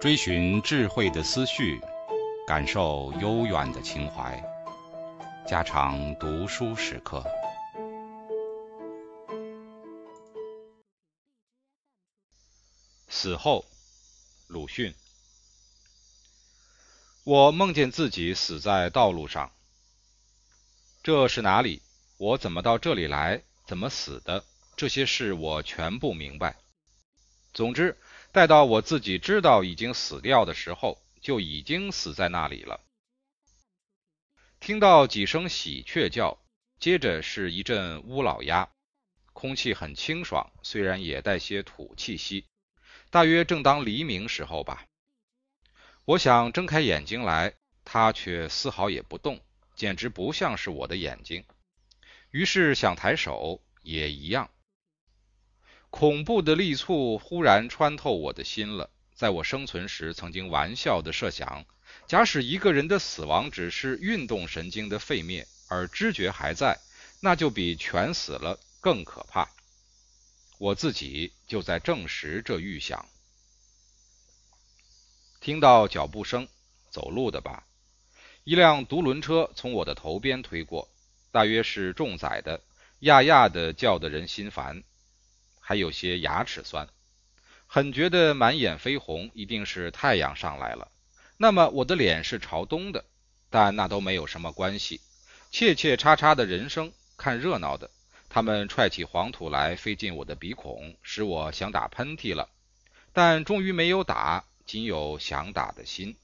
[0.00, 1.78] 追寻智慧的思绪，
[2.46, 4.42] 感受悠远的情怀，
[5.46, 7.22] 家常读书时刻。
[13.08, 13.62] 死后，
[14.48, 14.94] 鲁迅。
[17.24, 19.52] 我梦见自己死在道路上。
[21.02, 21.82] 这是哪里？
[22.16, 23.42] 我怎么到这里来？
[23.66, 24.42] 怎么死的？
[24.80, 26.56] 这些事我全不明白。
[27.52, 27.98] 总之。
[28.32, 32.80] 待到我自己知道已经死掉的时候，就已经死在那里了。
[34.58, 36.38] 听到几声喜鹊叫，
[36.78, 38.70] 接着是一阵乌老鸦，
[39.34, 42.46] 空气很清爽，虽然也带些土气息。
[43.10, 44.86] 大约正当黎明时候吧。
[46.06, 47.52] 我想睁开眼睛来，
[47.84, 49.40] 它却丝毫也不动，
[49.74, 51.44] 简直不像是我的眼睛。
[52.30, 54.48] 于是想抬手，也一样。
[55.90, 58.88] 恐怖的力促忽然穿透我的心了。
[59.14, 61.66] 在我生存时，曾经玩笑的设想：
[62.06, 66.78] 假使一个人的死亡只是运动神经的废灭，而知觉还在，
[67.20, 69.50] 那就比全死了更可怕。
[70.58, 73.04] 我自己就在证实这预想。
[75.40, 76.48] 听到脚步声，
[76.88, 77.64] 走路的吧？
[78.44, 80.88] 一辆独轮车从我的头边推过，
[81.30, 82.62] 大约是重载的，
[83.00, 84.82] 呀呀的叫得人心烦。
[85.70, 86.88] 还有些牙齿酸，
[87.68, 90.90] 很觉得满眼绯红，一定是太阳上来了。
[91.36, 93.04] 那么我的脸是朝东的，
[93.50, 95.00] 但那都没有什么关系。
[95.52, 97.88] 切切叉叉的人声，看热闹的，
[98.28, 102.48] 他们踹起黄土来，飞进我的鼻孔，使我想打喷嚏了，
[103.12, 106.16] 但终于没有打，仅有想打的心。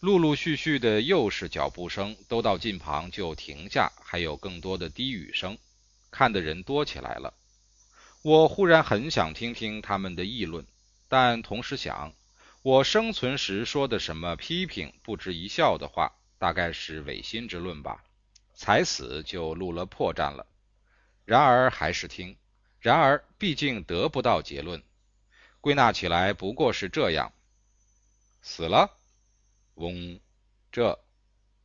[0.00, 5.56] 陆陆续续的又是脚步声，都到近旁就停下，还有更多的低语声，
[6.10, 7.32] 看的人多起来了。
[8.22, 10.66] 我忽然很想听听他们的议论，
[11.08, 12.12] 但同时想，
[12.60, 18.04] 我生存时说的什么批评、不值一笑的话，大概是违心之论吧。
[18.54, 20.46] 才死就露了破绽了。
[21.24, 22.36] 然而还是听，
[22.78, 24.82] 然而毕竟得不到结论。
[25.62, 27.32] 归纳起来不过是这样：
[28.42, 28.90] 死了，
[29.76, 30.20] 嗡，
[30.70, 31.02] 这，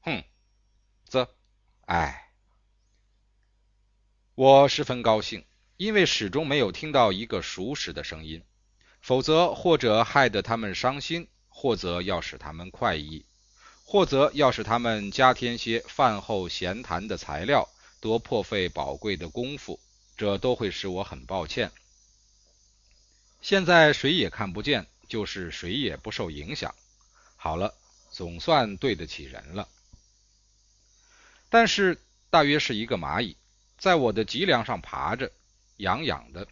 [0.00, 0.24] 哼，
[1.10, 1.28] 这，
[1.84, 2.32] 哎，
[4.34, 5.44] 我十分高兴。
[5.78, 8.42] 因为始终没有听到一个熟识的声音，
[9.00, 13.24] 否则或者害得他们伤心，或者要使他们快意，
[13.84, 17.68] 或者要使他们加添些饭后闲谈的材料，
[18.00, 19.78] 多破费宝贵的功夫，
[20.16, 21.70] 这都会使我很抱歉。
[23.40, 26.74] 现在谁也看不见，就是谁也不受影响。
[27.36, 27.72] 好了，
[28.10, 29.68] 总算对得起人了。
[31.48, 33.36] 但是大约是一个蚂蚁，
[33.78, 35.30] 在我的脊梁上爬着。
[35.78, 36.46] 痒痒的，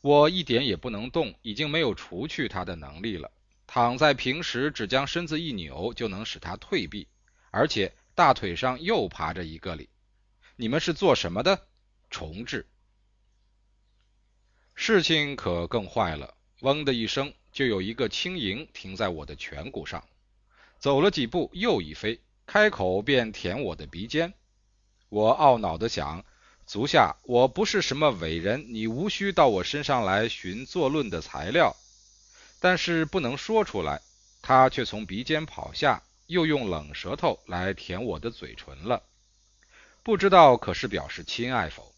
[0.00, 3.30] 我一点也不能动，已经没有除去它的能力了。
[3.66, 7.06] 躺在平时，只将身子一扭就能使它退避，
[7.50, 9.90] 而且大腿上又爬着一个里。
[10.56, 11.68] 你们是做什么的？
[12.08, 12.66] 重置。
[14.74, 20.02] 事情可更坏了，嗡的一声，就有一个轻盈停在我的颧骨上，
[20.78, 24.32] 走了几步又一飞，开口便舔我的鼻尖。
[25.10, 26.24] 我懊恼地想。
[26.68, 31.74] 足下，我不是什么伟人，你无需到我身上来寻作论的材料。
[32.60, 34.02] 但是不能说出来，
[34.42, 39.02] 他却从鼻尖跑下，又用冷舌头来舔我的嘴唇了。
[40.02, 41.94] 不知道可是表示亲爱否？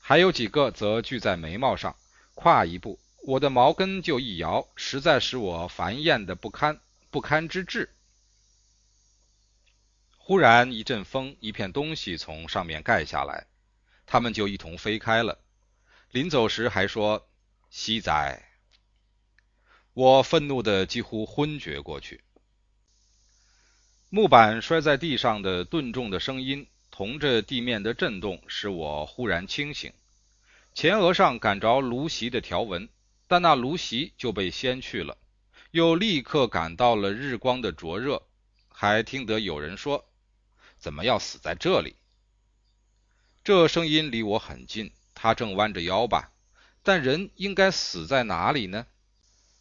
[0.00, 1.94] 还有几个则聚在眉毛上，
[2.34, 7.90] 跨一步，我的毛根就一摇，实在使我烦厌的不堪，不堪之至。
[10.16, 13.46] 忽然一阵风，一片东西从上面盖下来。
[14.06, 15.38] 他们就一同飞开了。
[16.12, 17.28] 临走时还说
[17.68, 18.42] ：“惜哉！”
[19.92, 22.22] 我愤怒的几乎昏厥过去。
[24.08, 29.92] 木板摔在地上的顿重的声音，同着地面的震动，使我忽然清醒。
[30.72, 32.88] 前额上感着芦席的条纹，
[33.26, 35.18] 但那芦席就被掀去了。
[35.72, 38.22] 又立刻感到了日光的灼热，
[38.68, 40.08] 还听得有人说
[40.78, 41.96] ：“怎么要死在这里？”
[43.46, 46.32] 这声音离我很近，他正弯着腰吧？
[46.82, 48.88] 但人应该死在哪里呢？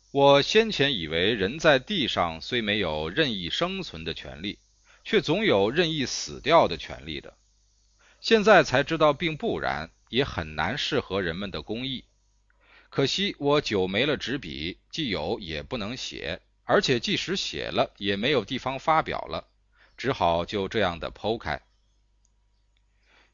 [0.10, 4.58] 我先前以为人在地上虽没有任意生存的权利，
[5.04, 7.38] 却总有任意死掉的权利的。
[8.20, 12.06] 现在才知道并不然，也很难适合人们的工艺。
[12.90, 19.46] 可惜我久没了纸笔，既有也不能写，而且即使写了，也没有地方发表了，
[19.96, 21.62] 只好就这样的剖开。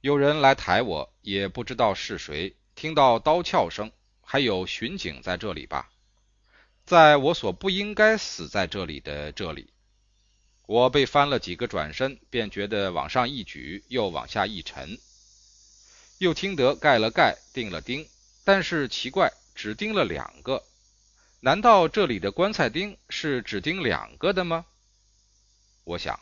[0.01, 5.91] 有人来抬我，也不知道是谁，听到刀鞘声，还有巡警在这里吧？
[6.85, 9.71] 在我所不应该死在这里的这里，
[10.65, 14.97] 我被翻了几个转身，便觉得往上一举，又往下一沉。
[16.17, 18.07] 又听得盖了盖，钉了钉，
[18.43, 20.63] 但是奇怪，只钉了两个。
[21.41, 24.65] 难道这里的棺材钉是只钉两个的吗？
[25.83, 26.19] 我想，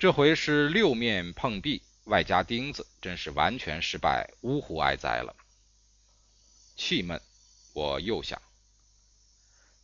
[0.00, 5.34] 这回是六面碰壁，外加钉子，真是完全失败，呜呼哀哉了。
[6.76, 7.20] 气闷，
[7.72, 8.40] 我又想。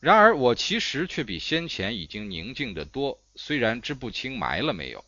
[0.01, 5.05] 然而我其实却比先前已经宁静得多，虽然知不清埋了没有，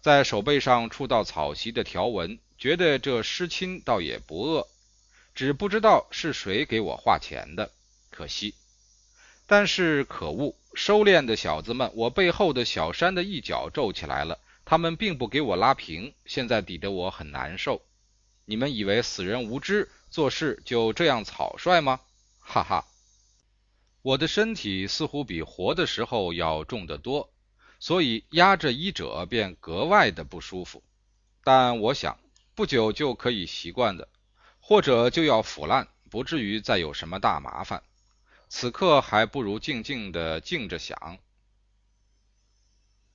[0.00, 2.38] 在手背上触到草席的条纹。
[2.56, 4.68] 觉得这失亲倒也不恶，
[5.34, 7.70] 只不知道是谁给我画钱的，
[8.10, 8.54] 可惜。
[9.46, 17.82] 但是可恶，收敛的小子们，我背后的小山的一角皱起来了，他们并不给我拉平，现在抵得我很难受。
[18.44, 22.00] 你们以为死人无知，做事就这样草率吗？
[22.40, 22.86] 哈哈，
[24.02, 27.32] 我的身体似乎比活的时候要重得多，
[27.78, 30.82] 所以压着医者便格外的不舒服。
[31.42, 32.18] 但我想。
[32.56, 34.08] 不久就可以习惯的，
[34.60, 37.82] 或者就要腐烂，不至于再有什么大麻烦。
[38.48, 41.18] 此刻还不如静静的静着想。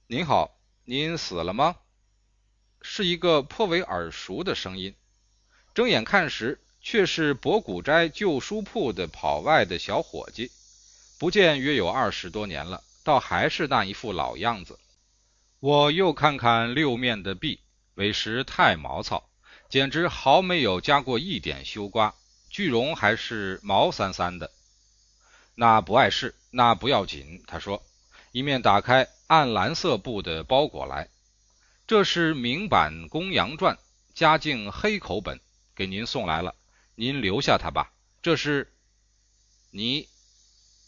[0.08, 0.59] 您好，
[0.92, 1.76] 您死了吗？
[2.82, 4.96] 是一个颇为耳熟的声音。
[5.76, 10.50] 睁眼看时，却是博古斋旧书铺的跑外的小伙计，
[11.20, 14.80] 不见约有二十多年了，倒还是那一副老样子。
[15.60, 17.60] 我又看看六面的壁，
[17.94, 19.30] 为实太毛糙。
[19.70, 22.16] 简直毫没有加过一点修刮，
[22.50, 24.50] 巨容还是毛三三的。
[25.54, 27.44] 那不碍事，那不要紧。
[27.46, 27.86] 他说，
[28.32, 31.08] 一面打开按蓝色布的包裹来，
[31.86, 33.76] 这是明版《公羊传》，
[34.16, 35.40] 嘉靖黑口本，
[35.76, 36.56] 给您送来了，
[36.96, 37.94] 您留下它吧。
[38.24, 38.74] 这是
[39.70, 40.10] 你，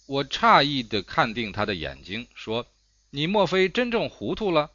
[0.08, 2.66] 我诧异的看定他的眼睛，说
[3.12, 4.72] ：“你莫非真正糊涂了？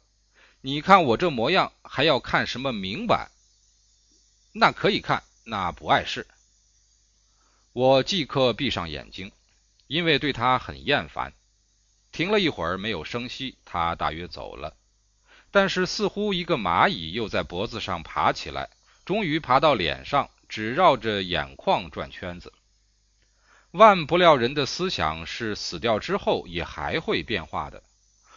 [0.61, 3.29] 你看我这模样，还要看什么明版？”
[4.55, 6.25] 那可以看，那不碍事。
[7.73, 9.29] 我即刻闭上眼睛，
[9.87, 11.33] 因为对他很厌烦。
[12.11, 14.75] 停了一会儿，没有声息，他大约走了。
[15.51, 18.69] 但是似乎一个蚂蚁又在脖子上爬起来，
[19.05, 22.53] 终于爬到脸上，只绕着眼眶转圈子。
[23.71, 27.83] 万不料人的思想是死掉之后也还会变化的。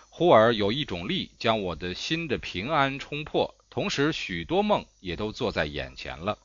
[0.08, 3.54] 忽而有一种力将我的心的平安冲破。
[3.70, 6.36] 同时，许多梦也都坐在眼前了。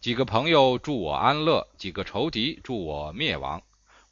[0.00, 3.62] 几个朋友祝我安乐，几个仇敌祝我灭亡，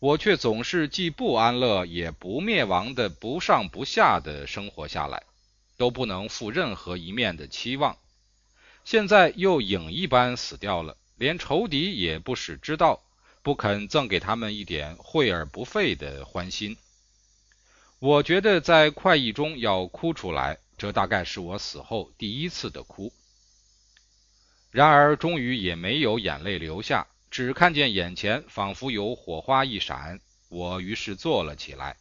[0.00, 5.22] 我却总是既不安乐也不灭亡的不上不下的生活下来，
[5.76, 7.96] 都不能负任何一面的期望。
[8.84, 13.02] 现在又影一般死掉了，连仇敌也不使知道，
[13.42, 16.76] 不肯赠给他们一点惠而不费的欢心。
[17.98, 20.58] 我觉得在快意中要哭出来。
[20.78, 23.12] 这大概是我死后第一次的哭，
[24.70, 30.20] 然而终于也没有眼泪流下，只看见眼前仿佛有火花一闪。
[30.50, 31.96] 我于是坐了起来。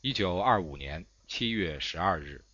[0.00, 2.44] 一九二五年七月十二日。